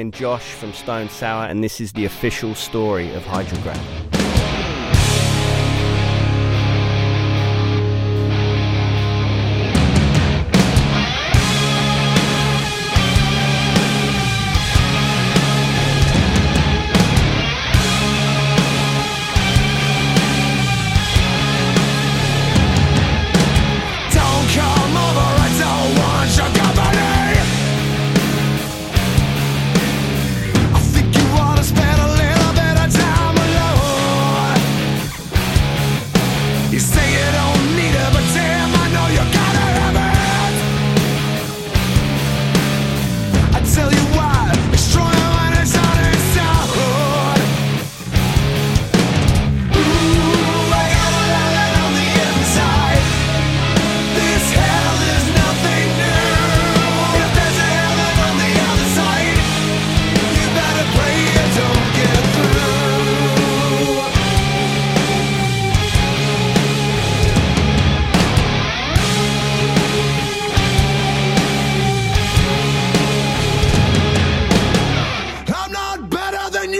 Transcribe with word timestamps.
And 0.00 0.12
Josh 0.12 0.52
from 0.54 0.72
Stone 0.72 1.08
Sour, 1.08 1.46
and 1.46 1.62
this 1.62 1.80
is 1.80 1.92
the 1.92 2.04
official 2.04 2.56
story 2.56 3.14
of 3.14 3.22
Hydrograd. 3.22 4.13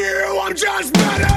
You, 0.04 0.40
I'm 0.40 0.54
just 0.54 0.92
better. 0.94 1.28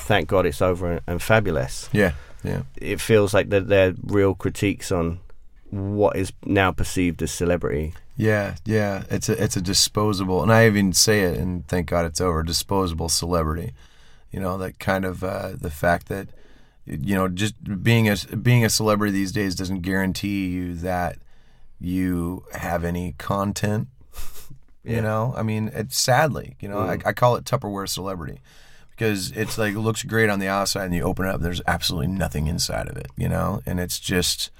Thank 0.00 0.28
God 0.28 0.46
it's 0.46 0.60
over 0.60 0.90
and, 0.90 1.00
and 1.06 1.22
fabulous. 1.22 1.88
Yeah, 1.92 2.12
yeah. 2.42 2.62
It 2.76 3.00
feels 3.00 3.32
like 3.32 3.50
that 3.50 3.68
they're 3.68 3.94
real 4.02 4.34
critiques 4.34 4.90
on 4.90 5.20
what 5.70 6.16
is 6.16 6.32
now 6.44 6.72
perceived 6.72 7.22
as 7.22 7.30
celebrity. 7.30 7.94
Yeah, 8.16 8.56
yeah, 8.66 9.04
it's 9.08 9.28
a 9.28 9.42
it's 9.42 9.56
a 9.56 9.62
disposable, 9.62 10.42
and 10.42 10.52
I 10.52 10.66
even 10.66 10.92
say 10.92 11.22
it, 11.22 11.38
and 11.38 11.66
thank 11.68 11.88
God 11.88 12.04
it's 12.04 12.20
over. 12.20 12.42
Disposable 12.42 13.08
celebrity, 13.08 13.72
you 14.30 14.40
know 14.40 14.58
that 14.58 14.78
kind 14.78 15.04
of 15.04 15.24
uh, 15.24 15.52
the 15.58 15.70
fact 15.70 16.08
that 16.08 16.28
you 16.84 17.14
know 17.14 17.28
just 17.28 17.54
being 17.82 18.08
a 18.08 18.16
being 18.36 18.64
a 18.64 18.68
celebrity 18.68 19.12
these 19.12 19.32
days 19.32 19.54
doesn't 19.54 19.80
guarantee 19.80 20.48
you 20.48 20.74
that 20.74 21.18
you 21.80 22.44
have 22.52 22.84
any 22.84 23.14
content. 23.16 23.88
You 24.82 25.02
know, 25.02 25.34
I 25.36 25.42
mean, 25.42 25.70
it's 25.74 25.98
sadly, 25.98 26.56
you 26.60 26.68
know, 26.68 26.80
I, 26.80 26.96
mm. 26.96 27.06
I 27.06 27.12
call 27.12 27.36
it 27.36 27.44
Tupperware 27.44 27.88
celebrity 27.88 28.40
because 28.90 29.30
it's 29.32 29.58
like 29.58 29.74
it 29.74 29.80
looks 29.80 30.02
great 30.02 30.30
on 30.30 30.38
the 30.38 30.48
outside, 30.48 30.86
and 30.86 30.94
you 30.94 31.02
open 31.02 31.26
it 31.26 31.28
up, 31.28 31.36
and 31.36 31.44
there's 31.44 31.60
absolutely 31.66 32.08
nothing 32.08 32.46
inside 32.46 32.88
of 32.88 32.96
it. 32.96 33.08
You 33.16 33.28
know, 33.28 33.60
and 33.66 33.78
it's 33.78 34.00
just 34.00 34.50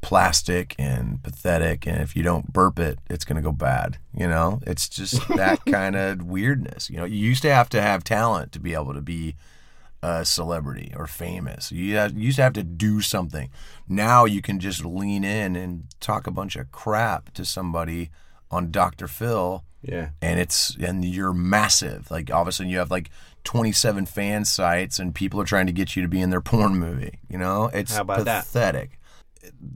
plastic 0.00 0.74
and 0.78 1.22
pathetic 1.22 1.86
and 1.86 2.02
if 2.02 2.14
you 2.14 2.22
don't 2.22 2.52
burp 2.52 2.78
it 2.78 2.98
it's 3.08 3.24
going 3.24 3.36
to 3.36 3.42
go 3.42 3.50
bad 3.50 3.96
you 4.14 4.28
know? 4.28 4.60
It's 4.66 4.86
just 4.86 5.26
that 5.34 5.64
kind 5.64 5.96
of 5.96 6.22
weirdness 6.22 6.90
you 6.90 6.98
know? 6.98 7.06
You 7.06 7.16
used 7.16 7.40
to 7.40 7.54
have 7.54 7.70
to 7.70 7.80
have 7.80 8.04
talent 8.04 8.52
to 8.52 8.60
be 8.60 8.74
able 8.74 8.92
to 8.92 9.00
be 9.00 9.34
a 10.04 10.24
celebrity 10.24 10.92
or 10.94 11.06
famous. 11.06 11.72
You, 11.72 11.96
had, 11.96 12.12
you 12.12 12.24
used 12.24 12.36
to 12.36 12.42
have 12.42 12.52
to 12.52 12.62
do 12.62 13.00
something. 13.00 13.48
Now 13.88 14.26
you 14.26 14.42
can 14.42 14.60
just 14.60 14.84
lean 14.84 15.24
in 15.24 15.56
and 15.56 15.84
talk 15.98 16.26
a 16.26 16.30
bunch 16.30 16.56
of 16.56 16.70
crap 16.70 17.32
to 17.32 17.44
somebody 17.46 18.10
on 18.54 18.70
Dr. 18.70 19.08
Phil 19.08 19.64
Yeah. 19.82 20.10
and 20.22 20.40
it's 20.40 20.76
and 20.76 21.04
you're 21.04 21.34
massive. 21.34 22.10
Like 22.10 22.30
all 22.30 22.42
of 22.42 22.48
a 22.48 22.52
sudden 22.52 22.70
you 22.70 22.78
have 22.78 22.90
like 22.90 23.10
27 23.44 24.06
fan 24.06 24.44
sites 24.44 24.98
and 24.98 25.14
people 25.14 25.40
are 25.40 25.44
trying 25.44 25.66
to 25.66 25.72
get 25.72 25.96
you 25.96 26.02
to 26.02 26.08
be 26.08 26.20
in 26.20 26.30
their 26.30 26.40
porn 26.52 26.76
movie. 26.76 27.18
You 27.28 27.38
know, 27.38 27.70
it's 27.72 27.94
How 27.94 28.02
about 28.02 28.24
that? 28.24 28.44
pathetic. 28.44 28.98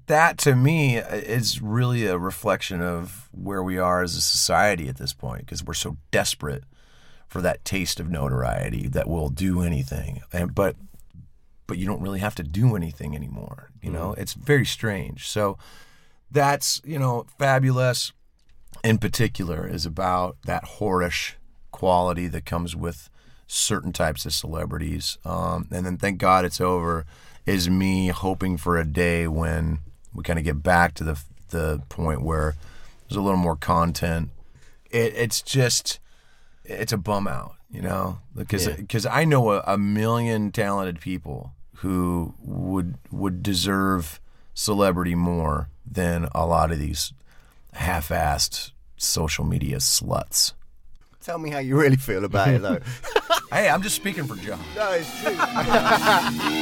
That 0.07 0.39
to 0.39 0.55
me 0.55 0.97
is 0.97 1.61
really 1.61 2.07
a 2.07 2.17
reflection 2.17 2.81
of 2.81 3.29
where 3.33 3.63
we 3.63 3.79
are 3.79 4.03
as 4.03 4.17
a 4.17 4.23
society 4.23 4.89
at 4.89 4.97
this 4.97 5.13
point 5.13 5.41
because 5.41 5.63
we're 5.63 5.75
so 5.75 5.99
desperate 6.11 6.65
for 7.27 7.43
that 7.43 7.65
taste 7.65 8.01
of 8.01 8.09
notoriety 8.09 8.89
that 8.89 9.07
we'll 9.09 9.29
do 9.29 9.61
anything. 9.61 10.23
And 10.33 10.55
but 10.55 10.77
but 11.67 11.77
you 11.77 11.87
don't 11.87 12.01
really 12.01 12.21
have 12.21 12.35
to 12.37 12.43
do 12.43 12.75
anything 12.75 13.15
anymore. 13.15 13.71
You 13.83 13.91
mm-hmm. 13.91 13.99
know, 13.99 14.15
it's 14.15 14.33
very 14.33 14.65
strange. 14.65 15.29
So 15.29 15.59
that's 16.31 16.81
you 16.85 16.99
know 16.99 17.27
fabulous 17.39 18.13
in 18.85 18.99
particular 18.99 19.67
is 19.67 19.85
about 19.87 20.37
that 20.45 20.65
whorish 20.79 21.35
quality 21.71 22.27
that 22.29 22.45
comes 22.45 22.75
with 22.77 23.11
certain 23.47 23.93
types 23.93 24.27
of 24.27 24.33
celebrities. 24.33 25.19
Um, 25.25 25.69
and 25.71 25.85
then 25.87 25.97
thank 25.97 26.19
God 26.19 26.45
it's 26.45 26.61
over 26.61 27.07
is 27.47 27.69
me 27.71 28.09
hoping 28.09 28.57
for 28.57 28.77
a 28.77 28.85
day 28.87 29.27
when 29.27 29.79
we 30.15 30.23
kind 30.23 30.39
of 30.39 30.45
get 30.45 30.63
back 30.63 30.95
to 30.95 31.05
the 31.05 31.21
the 31.51 31.81
point 31.89 32.21
where 32.23 32.57
there's 33.09 33.17
a 33.17 33.23
little 33.23 33.39
more 33.39 33.57
content. 33.57 34.29
It, 34.91 35.15
it's 35.17 35.41
just 35.41 35.99
it's 36.65 36.93
a 36.93 36.99
bum 36.99 37.27
out, 37.27 37.55
you 37.71 37.81
know, 37.81 38.19
because 38.37 38.67
Yeah. 38.67 38.77
because 38.77 39.07
I 39.07 39.25
know 39.25 39.53
a, 39.53 39.63
a 39.67 39.79
million 39.79 40.53
talented 40.53 41.01
people 41.01 41.53
who 41.77 42.35
would 42.43 42.97
would 43.11 43.43
deserve 43.43 44.21
celebrity 44.53 45.15
more 45.15 45.69
than 45.91 46.29
a 46.35 46.45
lot 46.47 46.71
of 46.71 46.79
these 46.79 47.13
half-assed 47.73 48.73
social 48.97 49.45
media 49.45 49.77
sluts. 49.79 50.53
Tell 51.23 51.39
me 51.39 51.51
how 51.51 51.59
you 51.59 51.79
really 51.79 51.97
feel 51.97 52.25
about 52.25 52.49
it, 52.49 52.63
though. 52.63 52.79
Hey, 53.51 53.71
I'm 53.71 53.81
just 53.81 53.97
speaking 53.97 54.25
for 54.27 54.37
John. 54.37 54.61
no, 54.77 54.91
it's 54.93 55.23
true. 55.23 55.31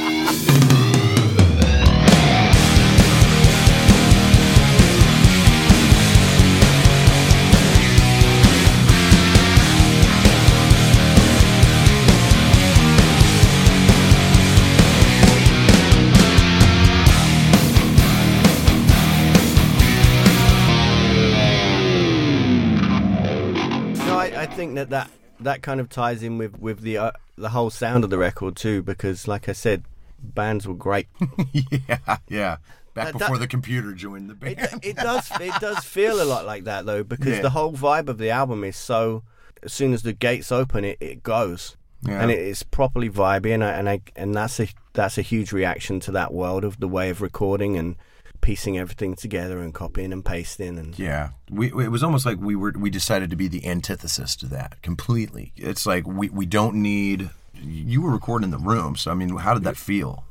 that, 24.77 24.89
that 24.91 25.11
that 25.39 25.61
kind 25.61 25.79
of 25.79 25.89
ties 25.89 26.23
in 26.23 26.37
with 26.37 26.57
with 26.59 26.81
the 26.81 26.97
uh, 26.97 27.11
the 27.37 27.49
whole 27.49 27.69
sound 27.69 28.03
of 28.03 28.09
the 28.09 28.17
record 28.17 28.55
too, 28.55 28.81
because 28.83 29.27
like 29.27 29.49
I 29.49 29.53
said, 29.53 29.83
bands 30.19 30.67
were 30.67 30.73
great. 30.73 31.07
yeah, 31.53 32.17
yeah. 32.27 32.57
Back 32.93 33.05
That- 33.07 33.13
before 33.19 33.37
that- 33.37 33.41
the 33.41 33.47
computer 33.47 33.93
joined 33.93 34.29
the 34.29 34.33
band. 34.35 34.57
It, 34.59 34.73
it 34.81 34.95
does 34.97 35.29
it 35.39 35.53
does 35.59 35.83
feel 35.83 36.21
a 36.21 36.25
lot 36.25 36.45
like 36.45 36.63
that 36.65 36.85
though, 36.85 37.03
because 37.03 37.35
Yeah. 37.37 37.41
the 37.41 37.51
whole 37.51 37.73
vibe 37.73 38.09
of 38.09 38.17
the 38.17 38.29
album 38.29 38.63
is 38.63 38.77
so. 38.77 39.23
As 39.63 39.73
soon 39.73 39.91
as 39.91 40.03
the 40.03 40.13
gates 40.13 40.51
open, 40.51 40.85
it, 40.85 40.97
it 41.01 41.23
goes, 41.23 41.77
Yeah. 42.03 42.21
and 42.21 42.29
it's 42.29 42.61
properly 42.61 43.09
vibey, 43.09 43.53
and 43.55 43.63
I, 43.63 43.71
and 43.71 43.89
I 43.89 44.01
and 44.15 44.33
that's 44.35 44.59
a 44.59 44.67
that's 44.93 45.17
a 45.17 45.23
huge 45.23 45.51
reaction 45.51 45.99
to 46.01 46.11
that 46.11 46.31
world 46.31 46.63
of 46.63 46.79
the 46.79 46.87
way 46.87 47.09
of 47.09 47.21
recording 47.21 47.75
and 47.75 47.95
piecing 48.41 48.77
everything 48.77 49.15
together 49.15 49.59
and 49.59 49.73
copying 49.73 50.13
and 50.13 50.23
pasting 50.23 50.77
and 50.77 50.97
Yeah, 50.97 51.31
we 51.49 51.67
it 51.67 51.91
was 51.91 52.03
almost 52.03 52.25
like 52.25 52.39
we 52.39 52.55
were 52.55 52.73
we 52.77 52.89
decided 52.89 53.29
to 53.29 53.35
be 53.35 53.47
the 53.47 53.65
antithesis 53.65 54.35
to 54.37 54.45
that 54.47 54.81
completely. 54.81 55.53
It's 55.55 55.85
like 55.85 56.05
we 56.05 56.29
we 56.29 56.45
don't 56.45 56.75
need. 56.75 57.29
You 57.53 58.01
were 58.01 58.11
recording 58.11 58.45
in 58.45 58.51
the 58.51 58.57
room, 58.57 58.95
so 58.95 59.11
I 59.11 59.15
mean, 59.15 59.35
how 59.37 59.53
did 59.53 59.63
that 59.63 59.77
feel? 59.77 60.23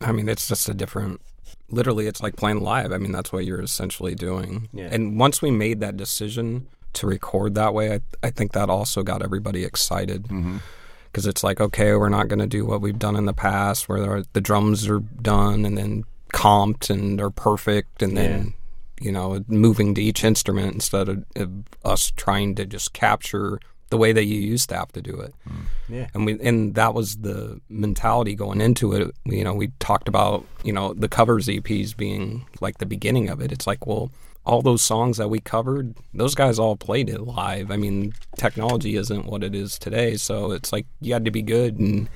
I 0.00 0.12
mean, 0.12 0.28
it's 0.28 0.48
just 0.48 0.68
a 0.68 0.74
different. 0.74 1.20
Literally, 1.68 2.06
it's 2.06 2.22
like 2.22 2.36
playing 2.36 2.60
live. 2.60 2.92
I 2.92 2.98
mean, 2.98 3.12
that's 3.12 3.32
what 3.32 3.44
you're 3.44 3.60
essentially 3.60 4.14
doing. 4.14 4.68
Yeah. 4.72 4.88
And 4.90 5.18
once 5.18 5.42
we 5.42 5.50
made 5.50 5.80
that 5.80 5.96
decision 5.96 6.66
to 6.94 7.06
record 7.06 7.54
that 7.54 7.74
way, 7.74 7.94
I, 7.94 8.00
I 8.22 8.30
think 8.30 8.52
that 8.52 8.70
also 8.70 9.02
got 9.02 9.22
everybody 9.22 9.64
excited. 9.64 10.24
Mm-hmm. 10.24 10.58
Because 11.06 11.26
it's 11.26 11.42
like, 11.42 11.60
okay, 11.60 11.94
we're 11.94 12.08
not 12.08 12.28
going 12.28 12.38
to 12.38 12.46
do 12.46 12.64
what 12.64 12.80
we've 12.80 12.98
done 12.98 13.16
in 13.16 13.24
the 13.24 13.32
past, 13.32 13.88
where 13.88 14.22
the 14.32 14.40
drums 14.40 14.88
are 14.88 15.00
done 15.00 15.64
and 15.64 15.76
then 15.76 16.04
comped 16.32 16.90
and 16.90 17.20
are 17.20 17.30
perfect, 17.30 18.02
and 18.02 18.16
then 18.16 18.54
you 19.00 19.12
know 19.12 19.42
moving 19.48 19.94
to 19.94 20.02
each 20.02 20.24
instrument 20.24 20.74
instead 20.74 21.08
of, 21.08 21.24
of 21.36 21.50
us 21.84 22.12
trying 22.16 22.54
to 22.56 22.66
just 22.66 22.92
capture 22.92 23.58
the 23.90 23.96
way 23.96 24.12
that 24.12 24.24
you 24.24 24.40
used 24.40 24.68
to 24.68 24.76
have 24.76 24.92
to 24.92 25.02
do 25.02 25.20
it. 25.20 25.34
Mm. 25.48 25.54
Yeah. 25.88 26.06
and 26.14 26.26
we 26.26 26.40
and 26.40 26.74
that 26.76 26.94
was 26.94 27.16
the 27.18 27.60
mentality 27.68 28.34
going 28.34 28.60
into 28.60 28.92
it. 28.92 29.14
You 29.24 29.44
know 29.44 29.54
we 29.54 29.68
talked 29.80 30.08
about 30.08 30.46
you 30.64 30.72
know 30.72 30.94
the 30.94 31.08
covers 31.08 31.48
eps 31.48 31.96
being 31.96 32.46
like 32.60 32.78
the 32.78 32.86
beginning 32.86 33.28
of 33.28 33.40
it. 33.40 33.52
It's 33.52 33.66
like 33.66 33.86
well 33.86 34.10
all 34.46 34.62
those 34.62 34.82
songs 34.82 35.18
that 35.18 35.28
we 35.28 35.38
covered, 35.38 35.94
those 36.14 36.34
guys 36.34 36.58
all 36.58 36.74
played 36.74 37.10
it 37.10 37.20
live. 37.20 37.70
I 37.70 37.76
mean, 37.76 38.14
technology 38.36 38.96
isn't 38.96 39.26
what 39.26 39.44
it 39.44 39.54
is 39.54 39.78
today, 39.78 40.16
so 40.16 40.52
it's 40.52 40.72
like 40.72 40.86
you 41.00 41.12
had 41.12 41.26
to 41.26 41.30
be 41.30 41.42
good 41.42 41.78
and 41.78 42.08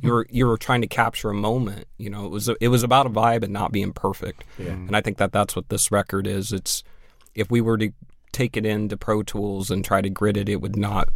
you 0.00 0.12
were 0.12 0.26
you 0.30 0.46
were 0.46 0.56
trying 0.56 0.80
to 0.80 0.86
capture 0.86 1.30
a 1.30 1.34
moment. 1.34 1.86
You 1.98 2.10
know, 2.10 2.24
it 2.26 2.30
was 2.30 2.48
it 2.60 2.68
was 2.68 2.82
about 2.82 3.06
a 3.06 3.10
vibe 3.10 3.42
and 3.42 3.52
not 3.52 3.72
being 3.72 3.92
perfect. 3.92 4.44
And 4.58 4.96
I 4.96 5.00
think 5.00 5.18
that 5.18 5.32
that's 5.32 5.56
what 5.56 5.68
this 5.68 5.90
record 5.90 6.26
is. 6.26 6.52
It's 6.52 6.82
if 7.34 7.50
we 7.50 7.60
were 7.60 7.78
to 7.78 7.92
take 8.32 8.56
it 8.56 8.64
into 8.64 8.96
Pro 8.96 9.22
Tools 9.22 9.70
and 9.70 9.84
try 9.84 10.00
to 10.00 10.10
grid 10.10 10.36
it, 10.36 10.48
it 10.48 10.60
would 10.60 10.76
not 10.76 11.08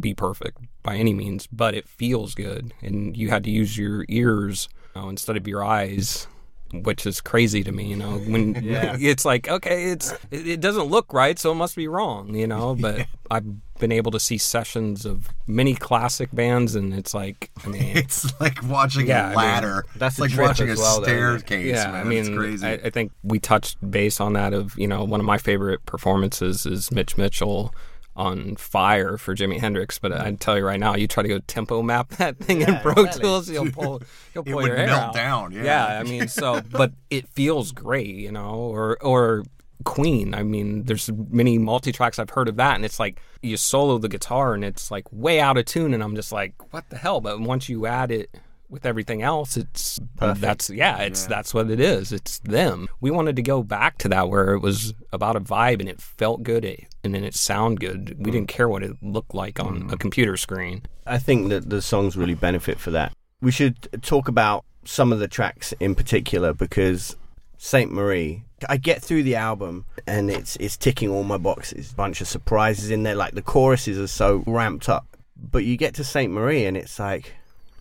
be 0.00 0.14
perfect 0.14 0.58
by 0.82 0.96
any 0.96 1.12
means, 1.12 1.46
but 1.48 1.74
it 1.74 1.88
feels 1.88 2.34
good, 2.34 2.72
and 2.80 3.16
you 3.16 3.28
had 3.28 3.44
to 3.44 3.50
use 3.50 3.76
your 3.76 4.04
ears 4.08 4.68
you 4.94 5.02
know, 5.02 5.08
instead 5.08 5.36
of 5.36 5.46
your 5.46 5.64
eyes. 5.64 6.26
Which 6.72 7.04
is 7.04 7.20
crazy 7.20 7.64
to 7.64 7.72
me, 7.72 7.86
you 7.86 7.96
know. 7.96 8.18
When 8.18 8.54
it's 8.62 9.24
like, 9.24 9.48
okay, 9.48 9.90
it's 9.90 10.14
it, 10.30 10.60
doesn't 10.60 10.84
look 10.84 11.12
right, 11.12 11.36
so 11.36 11.50
it 11.50 11.56
must 11.56 11.74
be 11.74 11.88
wrong, 11.88 12.32
you 12.32 12.46
know. 12.46 12.76
But 12.76 13.08
I've 13.30 13.44
been 13.80 13.90
able 13.92 14.12
to 14.12 14.20
see 14.20 14.38
sessions 14.38 15.04
of 15.04 15.28
many 15.46 15.74
classic 15.74 16.28
bands, 16.32 16.74
and 16.76 16.94
it's 16.94 17.12
like, 17.14 17.50
I 17.64 17.68
mean, 17.70 17.96
It's 17.96 18.38
like 18.40 18.62
watching 18.62 19.06
Yeah, 19.08 19.22
I 19.22 19.24
a 19.24 19.28
mean, 19.30 19.36
ladder. 19.36 19.84
that's 19.96 20.18
It's 20.18 20.34
a 20.34 20.36
like 20.38 20.48
watching 20.48 20.68
as 20.68 20.78
a 20.78 20.82
well, 20.82 20.98
though, 21.00 21.04
staircase. 21.06 21.66
yeah, 21.66 21.90
man. 21.90 22.06
I 22.06 22.08
mean, 22.08 22.18
it's 22.20 22.28
crazy. 22.28 22.66
I, 22.66 22.72
I 22.74 22.90
think 22.90 23.10
we 23.24 23.38
touched 23.40 23.78
base 23.90 24.20
on 24.20 24.34
that. 24.34 24.52
Of 24.52 24.78
you 24.78 24.86
know, 24.86 25.02
one 25.04 25.18
of 25.20 25.26
my 25.26 25.38
favorite 25.38 25.84
performances 25.86 26.66
is 26.66 26.92
Mitch 26.92 27.16
Mitchell 27.16 27.74
on 28.16 28.56
Fire 28.56 29.16
for 29.16 29.34
Jimi 29.34 29.58
Hendrix. 29.58 29.98
But 29.98 30.12
I 30.12 30.32
tell 30.32 30.58
you 30.58 30.64
right 30.66 30.78
now, 30.80 30.94
you 30.96 31.06
try 31.08 31.22
to 31.22 31.28
go 31.28 31.38
tempo 31.46 31.80
map 31.82 32.08
that 32.18 32.36
thing 32.38 32.60
in 32.60 32.76
Pro 32.80 33.06
Tools, 33.06 33.48
you'll 33.48 33.70
pull, 33.72 34.02
you'll 34.34 34.44
pull 34.44 34.56
would 34.56 34.66
your 34.66 34.76
hair 34.76 34.86
melt 34.88 35.00
out. 35.00 35.14
down, 35.14 35.52
yeah. 35.52 35.62
yeah. 35.64 36.00
I 36.00 36.02
mean, 36.02 36.28
so 36.28 36.60
but 36.70 36.92
it 37.08 37.28
feels 37.28 37.72
great, 37.72 38.14
you 38.14 38.32
know, 38.32 38.54
or 38.54 38.98
or. 39.02 39.44
Queen. 39.84 40.34
I 40.34 40.42
mean, 40.42 40.84
there's 40.84 41.10
many 41.30 41.58
multi 41.58 41.92
tracks 41.92 42.18
I've 42.18 42.30
heard 42.30 42.48
of 42.48 42.56
that, 42.56 42.76
and 42.76 42.84
it's 42.84 43.00
like 43.00 43.20
you 43.42 43.56
solo 43.56 43.98
the 43.98 44.08
guitar, 44.08 44.54
and 44.54 44.64
it's 44.64 44.90
like 44.90 45.06
way 45.12 45.40
out 45.40 45.56
of 45.56 45.64
tune, 45.64 45.94
and 45.94 46.02
I'm 46.02 46.14
just 46.14 46.32
like, 46.32 46.54
what 46.72 46.88
the 46.90 46.96
hell? 46.96 47.20
But 47.20 47.40
once 47.40 47.68
you 47.68 47.86
add 47.86 48.10
it 48.10 48.30
with 48.68 48.86
everything 48.86 49.22
else, 49.22 49.56
it's 49.56 49.98
that's 50.16 50.70
yeah, 50.70 50.98
it's 50.98 51.26
that's 51.26 51.52
what 51.52 51.70
it 51.70 51.80
is. 51.80 52.12
It's 52.12 52.38
them. 52.40 52.88
We 53.00 53.10
wanted 53.10 53.36
to 53.36 53.42
go 53.42 53.62
back 53.62 53.98
to 53.98 54.08
that 54.08 54.28
where 54.28 54.54
it 54.54 54.60
was 54.60 54.94
about 55.12 55.36
a 55.36 55.40
vibe 55.40 55.80
and 55.80 55.88
it 55.88 56.00
felt 56.00 56.42
good, 56.42 56.64
it, 56.64 56.86
and 57.02 57.14
then 57.14 57.24
it 57.24 57.34
sounded 57.34 57.80
good. 57.80 58.18
We 58.18 58.30
mm. 58.30 58.32
didn't 58.32 58.48
care 58.48 58.68
what 58.68 58.82
it 58.82 58.92
looked 59.02 59.34
like 59.34 59.60
on 59.60 59.84
mm. 59.84 59.92
a 59.92 59.96
computer 59.96 60.36
screen. 60.36 60.82
I 61.06 61.18
think 61.18 61.48
that 61.48 61.68
the 61.68 61.82
songs 61.82 62.16
really 62.16 62.34
benefit 62.34 62.78
for 62.78 62.90
that. 62.92 63.12
We 63.42 63.50
should 63.50 63.88
talk 64.02 64.28
about 64.28 64.64
some 64.84 65.12
of 65.12 65.18
the 65.18 65.28
tracks 65.28 65.74
in 65.80 65.94
particular 65.94 66.52
because 66.52 67.16
Saint 67.58 67.92
Marie. 67.92 68.44
I 68.68 68.76
get 68.76 69.02
through 69.02 69.22
the 69.22 69.36
album 69.36 69.84
and 70.06 70.30
it's 70.30 70.56
it's 70.56 70.76
ticking 70.76 71.10
all 71.10 71.24
my 71.24 71.38
boxes. 71.38 71.92
Bunch 71.92 72.20
of 72.20 72.28
surprises 72.28 72.90
in 72.90 73.02
there, 73.02 73.14
like 73.14 73.34
the 73.34 73.42
choruses 73.42 73.98
are 73.98 74.06
so 74.06 74.42
ramped 74.46 74.88
up. 74.88 75.06
But 75.36 75.64
you 75.64 75.76
get 75.76 75.94
to 75.94 76.04
Saint 76.04 76.32
Marie 76.32 76.66
and 76.66 76.76
it's 76.76 76.98
like, 76.98 77.32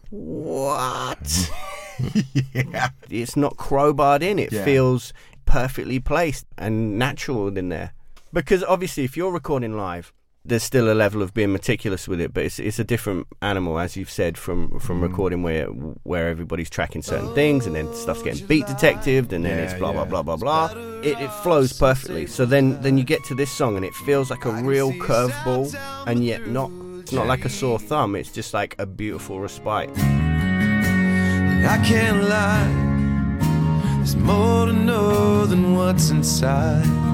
what? 0.09 1.51
yeah. 2.53 2.89
It's 3.09 3.35
not 3.35 3.57
crowbarred 3.57 4.21
in. 4.21 4.39
It 4.39 4.51
Yeah. 4.51 4.63
feels 4.65 5.13
perfectly 5.45 5.99
placed 5.99 6.45
and 6.57 6.97
natural 6.97 7.55
in 7.57 7.69
there. 7.69 7.91
Because 8.31 8.63
obviously, 8.63 9.03
if 9.03 9.17
you're 9.17 9.31
recording 9.31 9.75
live, 9.75 10.13
there's 10.49 10.63
still 10.63 10.91
a 10.91 10.93
level 10.93 11.21
of 11.21 11.33
being 11.33 11.51
meticulous 11.51 12.07
with 12.07 12.19
it, 12.19 12.33
but 12.33 12.43
it's 12.43 12.59
it's 12.59 12.79
a 12.79 12.83
different 12.83 13.27
animal, 13.41 13.79
as 13.79 13.95
you've 13.95 14.09
said, 14.09 14.37
from 14.37 14.79
from 14.79 14.99
mm. 14.99 15.03
recording 15.03 15.43
where 15.43 15.67
where 15.67 16.27
everybody's 16.27 16.69
tracking 16.69 17.01
certain 17.01 17.33
things, 17.33 17.65
and 17.65 17.75
then 17.75 17.93
stuff's 17.93 18.23
getting 18.23 18.45
beat 18.47 18.65
oh, 18.67 18.73
detectived, 18.73 19.31
and 19.31 19.45
then 19.45 19.59
it's 19.59 19.73
Yeah, 19.73 19.79
blah 19.79 19.91
blah 19.93 20.03
yeah. 20.03 20.09
blah 20.09 20.23
blah 20.23 20.35
blah. 20.35 20.65
It, 21.01 21.19
it 21.19 21.31
flows 21.43 21.71
perfectly. 21.71 22.27
So 22.27 22.45
then 22.45 22.81
then 22.81 22.97
you 22.97 23.03
get 23.03 23.23
to 23.25 23.35
this 23.35 23.51
song, 23.51 23.77
and 23.77 23.85
it 23.85 23.93
feels 23.93 24.29
like 24.29 24.45
a 24.45 24.51
real 24.51 24.91
curveball, 24.93 25.73
and 26.07 26.23
yet 26.25 26.47
not. 26.47 26.71
It's 27.01 27.13
not 27.15 27.27
like 27.27 27.45
a 27.45 27.49
sore 27.49 27.79
thumb. 27.79 28.15
It's 28.15 28.31
just 28.31 28.53
like 28.53 28.75
a 28.77 28.85
beautiful 28.85 29.39
respite. 29.39 29.89
I 29.97 31.77
can't 31.83 32.23
lie. 32.29 33.97
There's 33.97 34.15
more 34.15 34.67
to 34.67 34.73
know 34.73 35.45
than 35.47 35.75
what's 35.75 36.11
inside. 36.11 37.08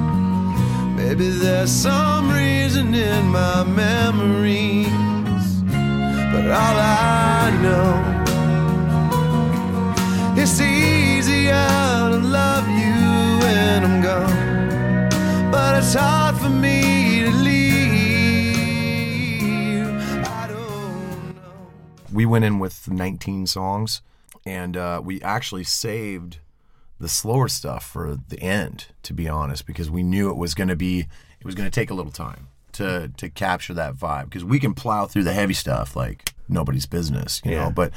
Maybe 0.95 1.30
there's 1.30 1.71
some 1.71 2.31
reason 2.31 2.94
in 2.94 3.25
my 3.27 3.63
memories, 3.63 4.88
but 6.31 6.45
all 6.62 6.77
I 6.80 7.51
know 7.63 7.92
it's 10.42 10.59
easier 10.59 11.68
to 12.12 12.19
love 12.39 12.68
you 12.68 12.95
when 13.44 13.83
I'm 13.83 14.01
gone, 14.01 15.51
but 15.51 15.75
it's 15.75 15.94
hard 15.94 16.38
for 16.38 16.50
me 16.50 16.86
we 22.15 22.25
went 22.25 22.45
in 22.45 22.59
with 22.59 22.89
19 22.89 23.45
songs 23.45 24.01
and 24.45 24.77
uh, 24.77 25.01
we 25.03 25.21
actually 25.21 25.65
saved 25.65 26.39
the 27.00 27.09
slower 27.09 27.47
stuff 27.47 27.86
for 27.86 28.18
the 28.30 28.39
end 28.42 28.88
to 29.03 29.13
be 29.13 29.27
honest 29.27 29.65
because 29.65 29.89
we 29.89 30.01
knew 30.03 30.30
it 30.30 30.38
was 30.38 30.53
going 30.53 30.69
to 30.69 30.75
be 30.75 31.01
it 31.39 31.45
was 31.45 31.56
going 31.56 31.69
to 31.69 31.74
take 31.80 31.89
a 31.89 31.94
little 31.94 32.12
time 32.12 32.47
to 32.71 33.12
to 33.18 33.30
capture 33.30 33.74
that 33.74 33.95
vibe 33.95 34.25
because 34.25 34.44
we 34.45 34.59
can 34.59 34.74
plow 34.74 35.06
through 35.06 35.24
the 35.24 35.33
heavy 35.33 35.53
stuff 35.53 35.95
like 35.95 36.33
nobody's 36.47 36.86
business 36.86 37.42
you 37.44 37.51
Yeah. 37.51 37.65
know 37.65 37.71
but 37.71 37.92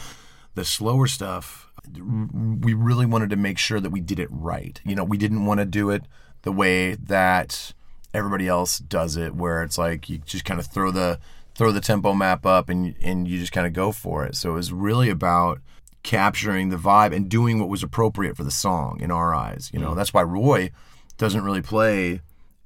the 0.54 0.64
slower 0.64 1.06
stuff 1.06 1.70
we 1.94 2.74
really 2.74 3.06
wanted 3.06 3.30
to 3.30 3.36
make 3.36 3.56
sure 3.58 3.80
that 3.80 3.90
we 3.90 4.00
did 4.00 4.18
it 4.18 4.28
right. 4.30 4.80
You 4.84 4.94
know 4.94 5.04
we 5.04 5.16
didn't 5.16 5.46
want 5.46 5.58
to 5.60 5.64
do 5.64 5.90
it 5.90 6.02
the 6.42 6.52
way 6.52 6.94
that 6.94 7.72
everybody 8.12 8.46
else 8.48 8.78
does 8.78 9.16
it 9.16 9.34
where 9.34 9.62
it's 9.62 9.78
like 9.78 10.08
you 10.10 10.18
just 10.18 10.44
kind 10.44 10.58
of 10.60 10.66
throw 10.66 10.90
the 10.90 11.18
throw 11.54 11.72
the 11.72 11.80
tempo 11.80 12.12
map 12.14 12.44
up 12.44 12.68
and 12.68 12.94
and 13.02 13.26
you 13.28 13.38
just 13.38 13.52
kind 13.52 13.66
of 13.66 13.72
go 13.72 13.90
for 13.92 14.24
it. 14.26 14.34
So 14.36 14.50
it 14.50 14.54
was 14.54 14.72
really 14.72 15.08
about 15.08 15.60
capturing 16.08 16.70
the 16.70 16.76
vibe 16.76 17.14
and 17.14 17.28
doing 17.28 17.58
what 17.58 17.68
was 17.68 17.82
appropriate 17.82 18.34
for 18.34 18.42
the 18.42 18.50
song 18.50 18.98
in 18.98 19.10
our 19.10 19.34
eyes 19.34 19.70
you 19.74 19.78
know 19.78 19.90
mm. 19.90 19.96
that's 19.96 20.14
why 20.14 20.22
roy 20.22 20.70
doesn't 21.18 21.44
really 21.44 21.60
play 21.60 22.22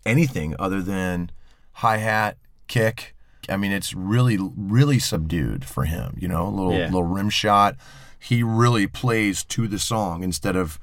anything 0.06 0.54
other 0.61 0.80
than 0.80 1.28
hi-hat 1.72 2.37
kick 2.68 3.16
i 3.49 3.56
mean 3.56 3.72
it's 3.72 3.94
really 3.94 4.38
really 4.56 5.00
subdued 5.00 5.64
for 5.64 5.87
him 5.87 6.16
you 6.20 6.28
know 6.28 6.46
a 6.46 6.50
little 6.50 6.72
Yeah. 6.72 6.84
little 6.84 7.02
rim 7.02 7.30
shot 7.30 7.75
he 8.16 8.44
really 8.44 8.87
plays 8.87 9.42
to 9.42 9.66
the 9.66 9.80
song 9.80 10.22
instead 10.22 10.54
of 10.54 10.78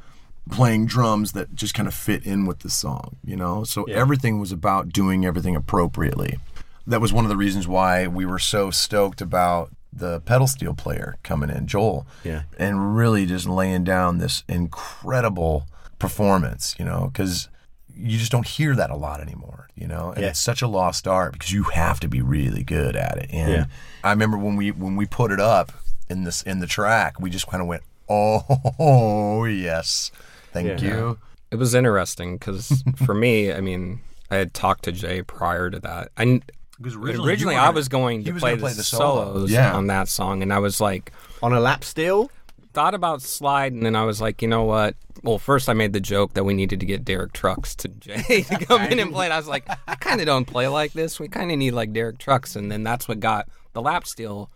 playing 0.52 0.86
drums 0.86 1.32
that 1.32 1.56
just 1.56 1.74
kind 1.74 1.88
of 1.88 1.94
fit 1.94 2.26
in 2.26 2.46
with 2.46 2.60
the 2.60 2.70
song, 2.70 3.16
you 3.24 3.38
know? 3.38 3.64
So 3.64 3.84
everything 3.84 4.40
was 4.40 4.52
about 4.52 4.90
doing 4.90 5.26
everything 5.26 5.56
appropriately. 5.56 6.38
That 6.86 7.00
was 7.00 7.14
one 7.14 7.24
of 7.24 7.30
the 7.30 7.38
reasons 7.38 7.68
why 7.68 8.08
we 8.08 8.26
were 8.26 8.40
so 8.40 8.72
stoked 8.72 9.22
about 9.22 9.72
the 9.92 10.20
pedal 10.22 10.48
steel 10.48 10.74
player 10.74 11.18
coming 11.24 11.50
in, 11.50 11.66
Joel. 11.68 12.06
Yeah. 12.24 12.44
And 12.58 12.96
really 12.96 13.26
just 13.26 13.48
laying 13.48 13.84
down 13.84 14.20
this 14.20 14.44
incredible 14.48 15.66
performance, 15.98 16.76
you 16.80 16.86
know, 16.86 17.10
because 17.12 17.50
you 17.96 18.18
just 18.18 18.32
don't 18.32 18.48
hear 18.48 18.76
that 18.76 18.90
a 18.92 18.96
lot 18.96 19.20
anymore, 19.20 19.68
you 19.76 19.88
know? 19.88 20.12
And 20.12 20.22
Yeah. 20.24 20.30
it's 20.30 20.40
such 20.40 20.62
a 20.62 20.68
lost 20.68 21.08
art 21.08 21.34
because 21.34 21.52
you 21.52 21.64
have 21.64 22.00
to 22.02 22.08
be 22.08 22.22
really 22.22 22.64
good 22.64 22.96
at 22.96 23.18
it. 23.18 23.30
And 23.34 23.52
Yeah. 23.52 23.66
I 24.04 24.12
remember 24.12 24.38
when 24.38 24.56
we 24.56 24.72
when 24.72 24.96
we 24.96 25.06
put 25.06 25.32
it 25.32 25.40
up 25.40 25.72
in 26.10 26.24
this 26.24 26.42
in 26.44 26.60
the 26.60 26.68
track, 26.68 27.20
we 27.20 27.30
just 27.30 27.48
kind 27.48 27.62
of 27.62 27.68
went, 27.68 27.84
"Oh, 28.10 29.46
yes. 29.46 30.12
Thank 30.54 30.82
Yeah. 30.82 30.88
you." 30.88 31.18
It 31.52 31.56
was 31.58 31.74
interesting 31.74 32.38
because 32.38 32.84
for 33.06 33.14
me, 33.14 33.52
I 33.52 33.60
mean, 33.60 34.02
I 34.32 34.36
had 34.38 34.54
talked 34.54 34.84
to 34.84 34.92
Jay 34.92 35.22
prior 35.24 35.70
to 35.70 35.80
that. 35.80 36.10
I 36.18 36.42
Because 36.82 36.96
originally, 36.96 37.56
I 37.56 37.70
was 37.70 37.90
going 37.90 38.24
to 38.24 38.32
was 38.32 38.42
play, 38.42 38.52
gonna 38.52 38.62
play 38.62 38.72
the, 38.72 38.78
the 38.78 38.84
solos 38.84 39.52
Yeah. 39.52 39.76
on 39.76 39.88
that 39.88 40.08
song, 40.08 40.42
and 40.42 40.54
I 40.54 40.60
was 40.60 40.80
like, 40.80 41.12
On 41.44 41.54
a 41.54 41.60
lap 41.60 41.84
steel? 41.84 42.32
thought 42.72 42.94
about 42.94 43.22
slide, 43.22 43.74
and 43.74 43.84
then 43.86 43.96
I 43.96 44.04
was 44.06 44.22
like, 44.22 44.42
you 44.44 44.48
know 44.48 44.64
what? 44.64 44.96
Well, 45.24 45.40
first 45.40 45.68
I 45.68 45.74
made 45.74 45.92
the 45.92 46.00
joke 46.00 46.36
that 46.36 46.44
we 46.44 46.54
needed 46.54 46.80
to 46.80 46.86
get 46.86 47.04
Derek 47.04 47.34
Trucks 47.34 47.76
to 47.78 47.88
Jay 48.00 48.44
to 48.44 48.66
come 48.66 48.84
in 48.84 49.00
and 49.00 49.12
play. 49.12 49.26
And 49.26 49.34
I 49.34 49.38
was 49.38 49.48
like, 49.48 49.68
I 49.88 49.96
kind 49.96 50.22
of 50.22 50.28
don't 50.28 50.46
play 50.46 50.68
like 50.68 50.94
this. 50.94 51.20
We 51.20 51.28
kind 51.28 51.52
of 51.52 51.58
need 51.58 51.72
like 51.72 51.92
Derek 51.94 52.20
Trucks, 52.20 52.56
and 52.56 52.72
then 52.72 52.84
that's 52.84 53.08
what 53.08 53.20
got 53.20 53.48
the 53.74 53.82
lap 53.82 54.06
steel. 54.06 54.50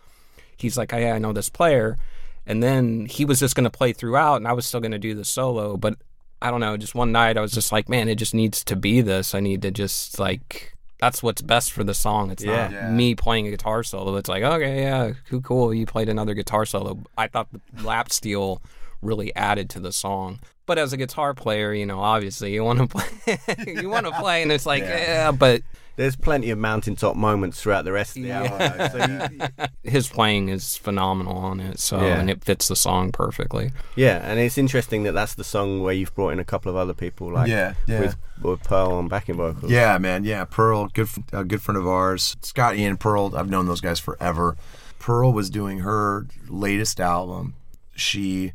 He's 0.55 0.77
like, 0.77 0.93
oh, 0.93 0.97
hey, 0.97 1.11
I 1.11 1.17
know 1.17 1.33
this 1.33 1.49
player, 1.49 1.97
and 2.45 2.61
then 2.63 3.07
he 3.07 3.25
was 3.25 3.39
just 3.39 3.55
going 3.55 3.63
to 3.65 3.69
play 3.71 3.91
throughout, 3.93 4.35
and 4.37 4.47
I 4.47 4.53
was 4.53 4.65
still 4.65 4.79
going 4.79 4.91
to 4.91 4.99
do 4.99 5.13
the 5.15 5.25
solo, 5.25 5.75
but. 5.75 5.95
I 6.41 6.51
don't 6.51 6.59
know. 6.59 6.75
Just 6.75 6.93
one 6.93 7.13
night, 7.13 7.37
I 7.37 7.39
was 7.39 7.53
just 7.53 7.71
like, 7.71 7.87
"Man, 7.87 8.09
it 8.09 8.15
just 8.15 8.33
needs 8.33 8.65
to 8.65 8.75
be 8.75 8.99
this. 8.99 9.33
I 9.33 9.39
need 9.39 9.61
to 9.61 9.71
just 9.71 10.19
like 10.19 10.72
that's 11.03 11.21
what's 11.21 11.41
best 11.41 11.73
for 11.73 11.83
the 11.83 11.93
song. 11.93 12.31
It's 12.31 12.43
Yeah. 12.43 12.55
not 12.63 12.71
Yeah. 12.71 12.89
me 12.89 13.13
playing 13.13 13.45
a 13.47 13.51
guitar 13.51 13.83
solo. 13.83 14.15
It's 14.15 14.29
like, 14.29 14.41
okay, 14.41 14.81
yeah, 14.83 15.11
cool, 15.29 15.41
cool. 15.41 15.73
You 15.73 15.85
played 15.85 16.07
another 16.07 16.33
guitar 16.33 16.65
solo. 16.65 16.97
I 17.17 17.27
thought 17.27 17.47
the 17.51 17.59
lap 17.83 18.09
steel 18.09 18.61
really 19.01 19.35
added 19.35 19.69
to 19.71 19.81
the 19.81 19.91
song. 19.91 20.39
But 20.65 20.77
as 20.77 20.93
a 20.93 20.97
guitar 20.97 21.33
player, 21.33 21.73
you 21.73 21.85
know, 21.85 21.99
obviously 21.99 22.53
you 22.53 22.63
want 22.63 22.79
to 22.79 22.87
play, 23.27 23.37
you 23.81 23.89
want 23.89 24.05
to 24.05 24.11
play, 24.19 24.41
and 24.43 24.51
it's 24.51 24.65
like, 24.65 24.83
yeah. 24.83 25.31
but 25.31 25.61
There's 25.97 26.15
plenty 26.15 26.51
of 26.51 26.57
mountaintop 26.57 27.15
moments 27.17 27.61
throughout 27.61 27.83
the 27.83 27.91
rest 27.91 28.15
of 28.15 28.23
the 28.23 28.29
Yeah. 28.29 28.43
album. 28.43 28.77
though, 28.77 28.87
So 28.87 29.67
you, 29.67 29.67
his 29.91 30.07
playing 30.07 30.47
is 30.49 30.77
phenomenal 30.77 31.35
on 31.37 31.59
it. 31.59 31.79
So 31.79 31.99
Yeah. 31.99 32.17
and 32.19 32.29
it 32.29 32.43
fits 32.45 32.69
the 32.69 32.77
song 32.77 33.11
perfectly. 33.11 33.71
yeah, 33.97 34.19
and 34.23 34.39
it's 34.39 34.57
interesting 34.57 35.03
that 35.03 35.11
that's 35.11 35.35
the 35.35 35.43
song 35.43 35.81
where 35.83 35.93
you've 35.93 36.15
brought 36.15 36.29
in 36.29 36.39
a 36.39 36.45
couple 36.45 36.69
of 36.69 36.77
other 36.77 36.93
people, 36.93 37.31
like 37.33 37.49
Yeah, 37.49 37.73
yeah. 37.85 37.99
with, 37.99 38.15
with 38.41 38.63
Pearl 38.63 38.93
on 38.93 39.09
backing 39.09 39.35
vocals. 39.35 39.69
Yeah, 39.69 39.97
man. 39.97 40.23
Yeah, 40.23 40.45
Pearl, 40.45 40.87
good, 40.93 41.07
f- 41.07 41.19
a 41.33 41.43
good 41.43 41.61
friend 41.61 41.77
of 41.77 41.85
ours. 41.87 42.37
Scott 42.41 42.77
Ian 42.77 42.95
Pearl. 42.95 43.35
I've 43.35 43.49
known 43.49 43.65
those 43.67 43.81
guys 43.81 43.99
forever. 43.99 44.55
Pearl 44.99 45.33
was 45.33 45.49
doing 45.49 45.79
her 45.79 46.25
latest 46.47 47.01
album. 47.01 47.55
She 47.95 48.53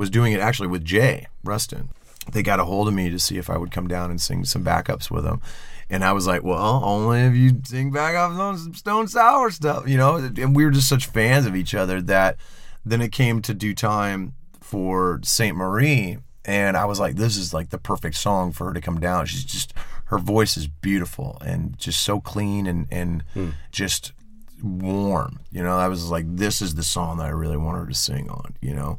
was 0.00 0.08
doing 0.08 0.32
it 0.32 0.40
actually 0.40 0.66
with 0.66 0.82
Jay 0.82 1.26
Ruston. 1.44 1.90
They 2.32 2.42
got 2.42 2.58
a 2.58 2.64
hold 2.64 2.88
of 2.88 2.94
me 2.94 3.10
to 3.10 3.18
see 3.18 3.36
if 3.36 3.50
I 3.50 3.58
would 3.58 3.70
come 3.70 3.86
down 3.86 4.10
and 4.10 4.18
sing 4.18 4.46
some 4.46 4.64
backups 4.64 5.10
with 5.10 5.24
them. 5.24 5.42
And 5.90 6.02
I 6.02 6.12
was 6.12 6.26
like, 6.26 6.42
well, 6.42 6.82
only 6.82 7.20
if 7.20 7.34
you 7.34 7.60
sing 7.64 7.92
backups 7.92 8.38
on 8.38 8.56
some 8.56 8.74
Stone 8.74 9.08
Sour 9.08 9.50
stuff, 9.50 9.86
you 9.86 9.98
know? 9.98 10.16
And 10.16 10.56
we 10.56 10.64
were 10.64 10.70
just 10.70 10.88
such 10.88 11.06
fans 11.06 11.44
of 11.44 11.54
each 11.54 11.74
other 11.74 12.00
that 12.02 12.36
then 12.82 13.02
it 13.02 13.12
came 13.12 13.42
to 13.42 13.52
due 13.52 13.74
time 13.74 14.32
for 14.58 15.20
Saint 15.22 15.54
Marie. 15.54 16.16
And 16.46 16.78
I 16.78 16.86
was 16.86 16.98
like, 16.98 17.16
this 17.16 17.36
is 17.36 17.52
like 17.52 17.68
the 17.68 17.78
perfect 17.78 18.16
song 18.16 18.52
for 18.52 18.68
her 18.68 18.72
to 18.72 18.80
come 18.80 19.00
down. 19.00 19.26
She's 19.26 19.44
just, 19.44 19.74
her 20.06 20.18
voice 20.18 20.56
is 20.56 20.66
beautiful 20.66 21.36
and 21.44 21.78
just 21.78 22.00
so 22.00 22.20
clean 22.20 22.66
and, 22.66 22.86
and 22.90 23.22
hmm. 23.34 23.50
just 23.70 24.12
warm. 24.62 25.40
You 25.52 25.62
know, 25.62 25.76
I 25.76 25.88
was 25.88 26.10
like, 26.10 26.24
this 26.26 26.62
is 26.62 26.76
the 26.76 26.82
song 26.84 27.18
that 27.18 27.26
I 27.26 27.30
really 27.30 27.58
want 27.58 27.78
her 27.78 27.86
to 27.86 27.94
sing 27.94 28.30
on, 28.30 28.54
you 28.62 28.74
know? 28.74 28.98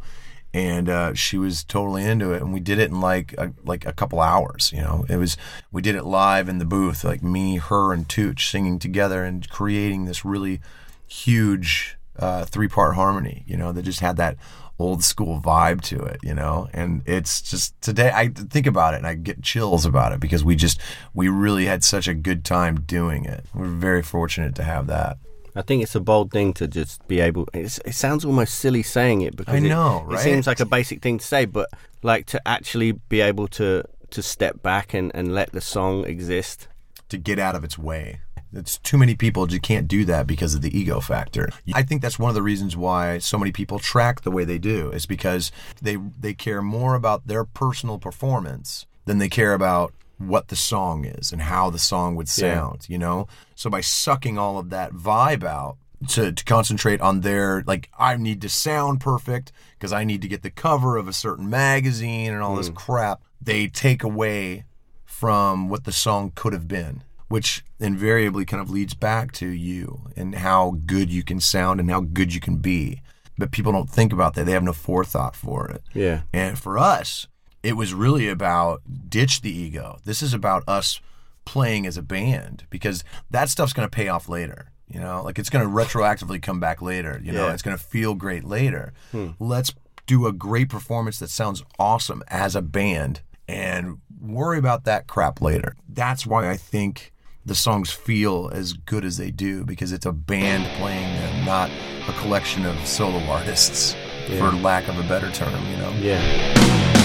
And 0.53 0.89
uh, 0.89 1.13
she 1.13 1.38
was 1.38 1.63
totally 1.63 2.03
into 2.03 2.34
it, 2.34 2.41
and 2.41 2.51
we 2.51 2.60
did 2.60 2.77
it 2.77 2.89
in 2.89 3.00
like 3.00 3.34
a, 3.38 3.53
like 3.63 3.86
a 3.86 3.93
couple 3.93 4.20
hours. 4.20 4.72
You 4.74 4.81
know, 4.81 5.05
it 5.08 5.15
was 5.15 5.38
we 5.72 5.81
did 5.81 5.96
it 5.96 6.03
live 6.03 6.50
in 6.50 6.58
the 6.58 6.65
booth, 6.65 7.03
like 7.05 7.24
me, 7.24 7.58
her, 7.58 7.93
and 7.93 8.08
Tooch 8.08 8.50
singing 8.50 8.77
together 8.77 9.24
and 9.24 9.48
creating 9.50 10.05
this 10.05 10.25
really 10.25 10.60
huge 11.08 11.98
uh, 12.20 12.43
three 12.46 12.67
part 12.67 12.96
harmony. 12.96 13.43
You 13.48 13.55
know, 13.55 13.72
that 13.72 13.84
just 13.84 14.01
had 14.01 14.17
that 14.17 14.36
old 14.77 15.03
school 15.03 15.39
vibe 15.39 15.81
to 15.84 16.03
it. 16.03 16.20
You 16.22 16.34
know, 16.34 16.67
and 16.74 17.01
it's 17.05 17.41
just 17.41 17.79
today 17.81 18.12
I 18.13 18.27
think 18.27 18.67
about 18.67 18.93
it 18.93 18.98
and 18.98 19.08
I 19.08 19.13
get 19.13 19.41
chills 19.41 19.86
about 19.86 20.12
it 20.12 20.20
because 20.20 20.43
we 20.43 20.58
just 20.58 20.81
we 21.13 21.29
really 21.29 21.65
had 21.65 21.84
such 21.84 22.10
a 22.10 22.13
good 22.13 22.43
time 22.43 22.81
doing 22.81 23.24
it. 23.24 23.46
We're 23.53 23.67
very 23.67 24.03
fortunate 24.03 24.55
to 24.55 24.63
have 24.63 24.88
that. 24.88 25.17
I 25.55 25.62
think 25.62 25.84
it's 25.84 25.96
a 25.96 26.00
bold 26.00 26.31
thing 26.31 26.53
to 26.53 26.67
just 26.67 27.05
be 27.08 27.20
able. 27.20 27.48
It's, 27.53 27.79
it 27.86 27.93
sounds 27.93 28.24
almost 28.25 28.55
silly 28.55 28.84
saying 28.84 29.22
it 29.22 29.36
because 29.36 29.53
I 29.55 29.58
it- 29.58 29.70
know, 29.70 30.05
it, 30.10 30.13
right? 30.13 30.20
seems 30.20 30.48
like 30.48 30.60
a 30.60 30.65
basic 30.65 31.01
thing 31.01 31.17
to 31.20 31.25
say, 31.25 31.46
but 31.46 31.70
like 32.03 32.25
to 32.27 32.41
actually 32.48 32.93
be 32.93 33.22
able 33.22 33.48
to 33.50 33.84
to 34.12 34.22
step 34.22 34.62
back 34.62 34.93
and, 34.93 35.12
and 35.15 35.34
let 35.34 35.51
the 35.53 35.62
song 35.62 36.05
exist. 36.05 36.67
to 37.10 37.17
get 37.17 37.39
out 37.39 37.55
of 37.55 37.63
its 37.63 37.77
way. 37.77 38.20
It's 38.53 38.77
too 38.77 38.98
many 38.98 39.15
people 39.15 39.46
just 39.48 39.62
can't 39.62 39.88
do 39.88 40.03
that 40.05 40.27
because 40.27 40.53
of 40.55 40.62
the 40.62 40.77
ego 40.77 41.00
factor. 41.00 41.48
I 41.74 41.84
think 41.84 42.01
that's 42.01 42.20
one 42.20 42.27
of 42.27 42.36
the 42.36 42.41
reasons 42.41 42.75
why 42.75 43.17
so 43.20 43.38
many 43.38 43.53
people 43.53 43.79
track 43.79 44.22
the 44.22 44.31
way 44.31 44.43
they 44.43 44.58
do 44.58 44.91
is 44.91 45.05
because 45.05 45.51
they 45.81 45.96
they 46.20 46.34
care 46.34 46.62
more 46.62 46.96
about 46.96 47.27
their 47.27 47.46
personal 47.46 47.98
performance 48.00 48.86
than 49.05 49.17
they 49.20 49.29
care 49.29 49.53
about 49.53 49.93
what 50.28 50.48
the 50.48 50.56
song 50.56 51.06
is 51.06 51.32
and 51.32 51.42
how 51.42 51.70
the 51.70 51.80
song 51.80 52.16
would 52.16 52.30
sound, 52.30 52.88
you 52.90 52.98
know? 52.98 53.28
So 53.56 53.70
by 53.70 53.82
sucking 53.82 54.38
all 54.38 54.58
of 54.58 54.70
that 54.70 54.94
vibe 54.94 55.44
out 55.44 55.78
to, 56.10 56.32
to 56.32 56.44
concentrate 56.46 57.01
on 57.01 57.22
their 57.22 57.63
like 57.68 57.90
I 57.98 58.16
need 58.18 58.42
to 58.42 58.50
sound 58.50 59.01
perfect 59.01 59.51
because 59.78 59.94
I 59.94 60.04
need 60.04 60.22
to 60.22 60.28
get 60.28 60.42
the 60.42 60.50
cover 60.50 60.98
of 60.98 61.08
a 61.08 61.13
certain 61.13 61.50
magazine 61.50 62.34
and 62.34 62.42
all 62.42 62.56
this 62.56 62.70
hmm. 62.70 62.75
crap, 62.75 63.22
they 63.42 63.68
take 63.68 64.04
away 64.04 64.66
from 65.06 65.70
what 65.70 65.84
the 65.84 65.92
song 65.92 66.32
could 66.34 66.54
have 66.54 66.68
been, 66.68 67.04
which 67.28 67.63
invariably 67.80 68.46
kind 68.46 68.62
of 68.62 68.70
leads 68.70 68.94
back 68.94 69.32
to 69.34 69.48
you 69.48 70.10
and 70.16 70.36
how 70.36 70.78
good 70.86 71.12
you 71.12 71.24
can 71.24 71.40
sound 71.40 71.80
and 71.80 71.90
how 71.90 72.01
good 72.01 72.34
you 72.34 72.40
can 72.40 72.58
be. 72.58 73.01
But 73.38 73.51
people 73.51 73.72
don't 73.72 73.90
think 73.90 74.13
about 74.13 74.34
that. 74.34 74.46
They 74.46 74.51
have 74.51 74.63
no 74.63 74.74
forethought 74.74 75.36
for 75.36 75.70
it. 75.70 75.84
Yeah. 75.94 76.22
And 76.34 76.58
for 76.58 76.78
us, 76.78 77.28
it 77.63 77.74
was 77.74 77.94
really 77.94 78.27
about 78.27 78.82
ditch 79.10 79.41
the 79.41 79.51
ego. 79.51 80.00
This 80.06 80.22
is 80.22 80.34
about 80.34 80.63
us 80.68 81.00
playing 81.46 81.86
as 81.86 81.98
a 81.98 82.01
band 82.01 82.65
because 82.70 83.03
that 83.30 83.50
stuff's 83.50 83.74
going 83.74 83.88
to 83.88 83.96
pay 83.96 84.08
off 84.08 84.27
later. 84.30 84.68
You 84.88 85.00
know, 85.00 85.22
like 85.24 85.39
it's 85.39 85.50
going 85.50 85.65
to 85.65 85.72
retroactively 85.74 86.41
come 86.41 86.60
back 86.60 86.82
later. 86.82 87.20
You 87.24 87.32
know, 87.32 87.48
Yeah. 87.48 87.53
it's 87.53 87.62
going 87.63 87.77
to 87.77 87.84
feel 87.84 88.13
great 88.13 88.44
later. 88.44 88.94
Hmm. 89.12 89.30
Let's 89.39 89.74
do 90.06 90.27
a 90.27 90.34
great 90.34 90.70
performance 90.70 91.20
that 91.20 91.30
sounds 91.30 91.63
awesome 91.80 92.24
as 92.27 92.56
a 92.56 92.62
band 92.62 93.22
and 93.48 94.00
worry 94.20 94.58
about 94.58 94.84
that 94.86 95.08
crap 95.08 95.41
later. 95.41 95.75
That's 95.88 96.25
why 96.25 96.50
I 96.50 96.58
think 96.58 97.13
the 97.46 97.56
songs 97.56 97.89
feel 97.91 98.50
as 98.53 98.74
good 98.74 99.06
as 99.06 99.18
they 99.18 99.32
do 99.32 99.63
because 99.63 99.91
it's 99.91 100.06
a 100.06 100.12
band 100.12 100.65
playing 100.77 101.13
them, 101.15 101.46
not 101.46 101.70
a 102.08 102.13
collection 102.22 102.65
of 102.65 102.77
solo 102.86 103.20
artists, 103.32 103.96
for 104.38 104.51
lack 104.51 104.88
of 104.89 105.00
a 105.00 105.03
better 105.03 105.32
term, 105.32 105.65
you 105.72 105.77
know? 105.77 105.91
Yeah. 106.00 107.00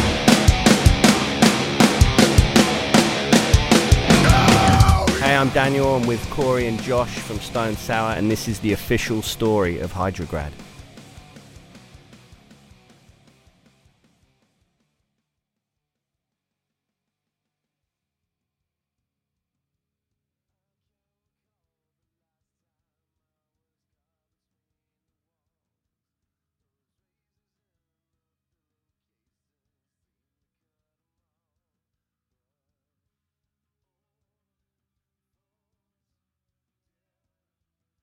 I'm 5.36 5.50
Daniel. 5.50 5.96
I'm 5.96 6.06
with 6.06 6.30
Corey 6.30 6.66
and 6.66 6.82
Josh 6.82 7.18
from 7.18 7.38
Stone 7.40 7.76
Sour, 7.76 8.12
and 8.12 8.30
this 8.30 8.48
is 8.48 8.58
the 8.60 8.72
official 8.72 9.20
story 9.20 9.80
of 9.80 9.92
Hydrograd. 9.92 10.50